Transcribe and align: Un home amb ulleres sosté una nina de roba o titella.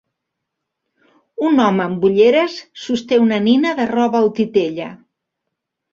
Un 1.49 1.61
home 1.65 1.83
amb 1.85 2.07
ulleres 2.09 2.57
sosté 2.85 3.21
una 3.27 3.41
nina 3.49 3.77
de 3.81 3.89
roba 3.95 4.23
o 4.31 4.35
titella. 4.41 4.93